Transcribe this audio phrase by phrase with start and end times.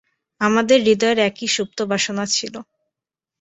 [0.41, 2.53] আমাদের হৃদয়ের একই সুপ্তবাসনা ছিল।